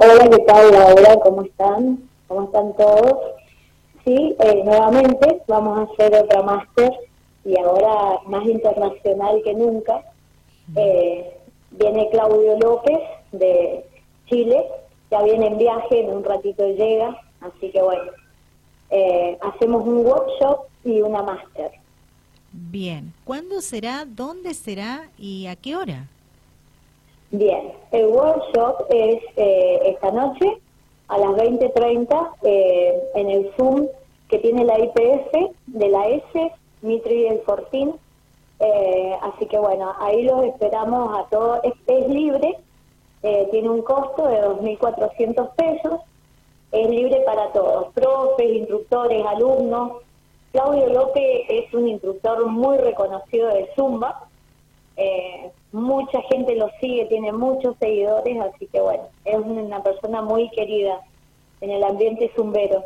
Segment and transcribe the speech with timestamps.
[0.00, 1.18] Hola, ¿qué tal Laura?
[1.24, 2.08] ¿Cómo están?
[2.28, 3.18] ¿Cómo están todos?
[4.04, 6.92] Sí, eh, nuevamente vamos a hacer otra máster
[7.44, 10.04] y ahora más internacional que nunca.
[10.76, 11.36] Eh,
[11.72, 13.00] viene Claudio López
[13.32, 13.84] de
[14.26, 14.66] Chile,
[15.10, 18.12] ya viene en viaje, en un ratito llega, así que bueno,
[18.90, 21.72] eh, hacemos un workshop y una máster.
[22.52, 26.06] Bien, ¿cuándo será, dónde será y a qué hora?
[27.30, 30.58] Bien, el workshop es eh, noche
[31.08, 33.88] a las 20.30 eh, en el Zoom
[34.28, 36.52] que tiene la IPF de la S,
[36.82, 37.94] Mitri y el Fortín.
[38.60, 41.60] Eh, así que bueno, ahí los esperamos a todos.
[41.86, 42.58] Es, libre,
[43.22, 46.00] eh, tiene un costo de 2.400 pesos,
[46.72, 50.02] es libre para todos, profes, instructores, alumnos.
[50.52, 54.28] Claudio López es un instructor muy reconocido de Zumba.
[54.96, 60.48] Eh, mucha gente lo sigue, tiene muchos seguidores, así que bueno, es una persona muy
[60.50, 61.00] querida
[61.60, 62.84] en el ambiente zumbero.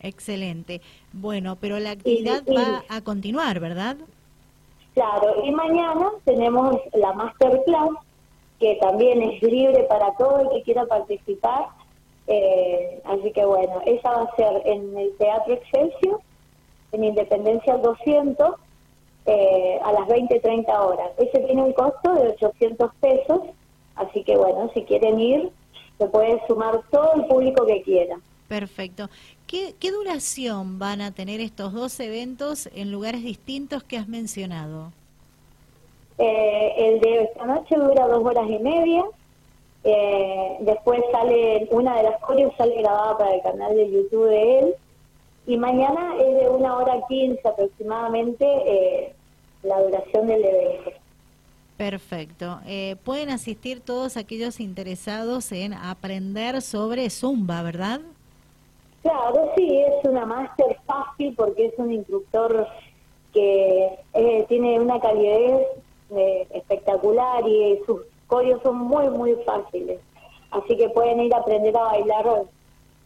[0.00, 0.80] Excelente.
[1.12, 3.96] Bueno, pero la actividad va a continuar, ¿verdad?
[4.94, 7.90] Claro, y mañana tenemos la masterclass,
[8.58, 11.68] que también es libre para todo el que quiera participar.
[12.26, 16.20] Eh, así que bueno, esa va a ser en el Teatro Excelsior,
[16.92, 18.54] en Independencia 200,
[19.26, 21.10] eh, a las 20-30 horas.
[21.18, 23.40] Ese tiene un costo de 800 pesos,
[23.96, 25.50] así que bueno, si quieren ir,
[25.98, 28.18] se puede sumar todo el público que quiera.
[28.48, 29.08] Perfecto.
[29.46, 34.92] ¿Qué, ¿Qué, duración van a tener estos dos eventos en lugares distintos que has mencionado?
[36.18, 39.04] Eh, el de esta noche dura dos horas y media.
[39.84, 44.58] Eh, después sale, una de las coreos sale grabada para el canal de YouTube de
[44.58, 44.74] él.
[45.46, 49.14] Y mañana es de una hora quince aproximadamente eh,
[49.62, 50.90] la duración del evento.
[51.76, 52.60] Perfecto.
[52.66, 58.00] Eh, pueden asistir todos aquellos interesados en aprender sobre Zumba, ¿verdad?
[59.02, 62.68] Claro, sí, es una máster fácil porque es un instructor
[63.32, 65.66] que eh, tiene una calidez
[66.14, 69.98] eh, espectacular y sus coreos son muy, muy fáciles.
[70.52, 72.44] Así que pueden ir a aprender a bailar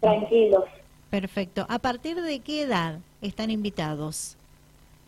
[0.01, 0.65] tranquilos.
[1.11, 1.67] Perfecto.
[1.69, 4.37] ¿A partir de qué edad están invitados?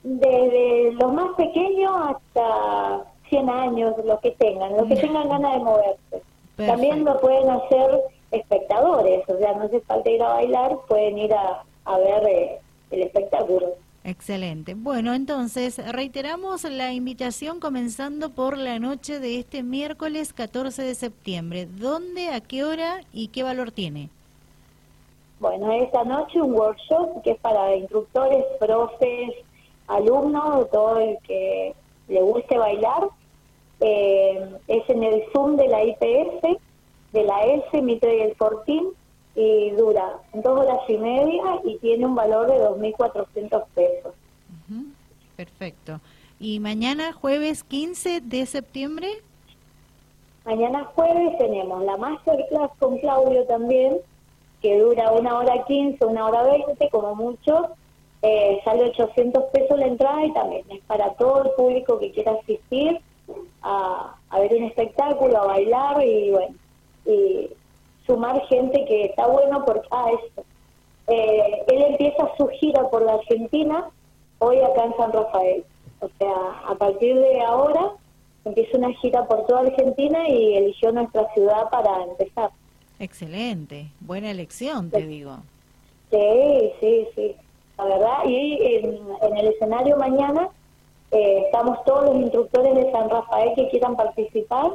[0.02, 5.58] Desde los más pequeños hasta 100 años, los que tengan, los que tengan ganas de
[5.58, 6.22] moverse.
[6.56, 8.00] También lo pueden hacer
[8.30, 11.64] espectadores, o sea, no hace falta ir a bailar, pueden ir a,
[11.98, 12.58] ver eh,
[12.90, 13.74] el espectáculo.
[14.04, 14.74] Excelente.
[14.74, 21.66] Bueno, entonces reiteramos la invitación comenzando por la noche de este miércoles 14 de septiembre.
[21.66, 24.08] ¿Dónde, a qué hora y qué valor tiene?
[25.40, 29.34] Bueno, esta noche un workshop que es para instructores, profes,
[29.86, 31.74] alumnos, todo el que
[32.08, 33.08] le guste bailar.
[33.80, 36.58] Eh, es en el Zoom de la IPF,
[37.12, 38.88] de la S, Mitre y el Fortín,
[39.36, 44.14] y dura dos horas y media y tiene un valor de 2.400 pesos.
[45.36, 46.00] Perfecto.
[46.40, 49.08] ¿Y mañana, jueves 15 de septiembre?
[50.44, 53.98] Mañana jueves tenemos la masterclass con Claudio también,
[54.60, 57.70] que dura una hora quince, una hora veinte, como mucho.
[58.22, 62.32] Eh, sale 800 pesos la entrada y también es para todo el público que quiera
[62.32, 63.00] asistir
[63.62, 66.54] a, ver un espectáculo, a bailar y bueno,
[67.06, 67.50] y
[68.06, 70.44] sumar gente que está bueno porque, ah, esto.
[71.06, 73.90] Eh, él empieza su gira por la Argentina
[74.40, 75.64] hoy acá en San Rafael.
[76.00, 76.34] O sea,
[76.68, 77.92] a partir de ahora
[78.44, 82.50] empieza una gira por toda Argentina y eligió nuestra ciudad para empezar.
[83.00, 85.36] Excelente, buena elección, te digo.
[86.10, 87.36] Sí, sí, sí,
[87.76, 88.24] la verdad.
[88.26, 90.48] Y en, el escenario mañana
[91.10, 94.72] eh, estamos todos los instructores de San Rafael que quieran participar.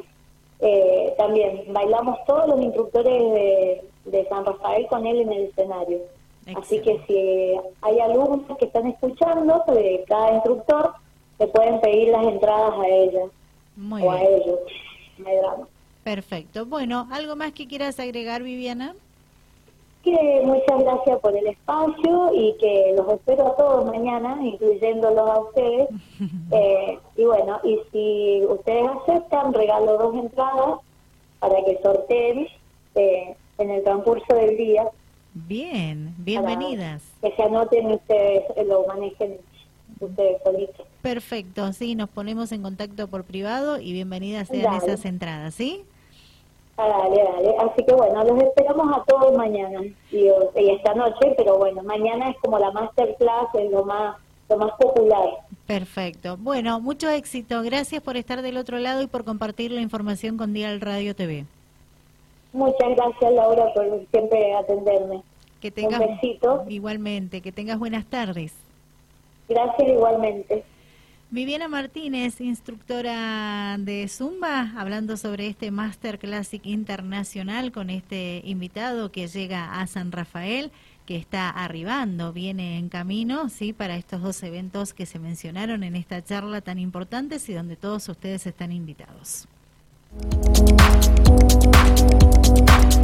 [0.60, 6.00] Eh, también bailamos todos los instructores de, San Rafael con él en el escenario.
[6.56, 10.94] Así que si hay alumnos que están escuchando de cada instructor,
[11.38, 13.24] se pueden pedir las entradas a ella
[14.02, 14.60] o a ellos.
[15.18, 15.68] No hay drama.
[16.04, 16.66] Perfecto.
[16.66, 18.96] Bueno, ¿algo más que quieras agregar, Viviana?
[20.04, 25.40] Que muchas gracias por el espacio y que los espero a todos mañana, incluyéndolos a
[25.40, 25.90] ustedes.
[26.52, 30.80] Eh, y bueno, y si ustedes aceptan, regalo dos entradas
[31.40, 32.48] para que sorteen
[32.94, 34.88] eh, en el transcurso del día.
[35.34, 37.02] Bien, bienvenidas.
[37.22, 39.40] Que se anoten ustedes, lo manejen
[40.00, 40.86] ustedes solitos.
[41.02, 45.84] Perfecto, sí, nos ponemos en contacto por privado y bienvenidas sean esas entradas, ¿sí?
[46.78, 47.56] Dale, dale.
[47.60, 49.82] Así que bueno, los esperamos a todos mañana
[50.12, 54.18] y, esta noche, pero bueno, mañana es como la masterclass, es lo más,
[54.50, 55.30] lo más popular.
[55.68, 56.38] Perfecto.
[56.38, 57.62] Bueno, mucho éxito.
[57.62, 61.46] Gracias por estar del otro lado y por compartir la información con Dial Radio TV.
[62.54, 65.24] Muchas gracias Laura por siempre atenderme.
[65.62, 66.64] Que tengas, Un besito.
[66.68, 68.54] Igualmente, que tengas buenas tardes.
[69.48, 70.64] Gracias igualmente.
[71.34, 79.28] Viviana Martínez, instructora de Zumba, hablando sobre este Master Classic Internacional con este invitado que
[79.28, 80.72] llega a San Rafael,
[81.08, 85.96] que está arribando, viene en camino, sí, para estos dos eventos que se mencionaron en
[85.96, 89.48] esta charla tan importantes y donde todos ustedes están invitados.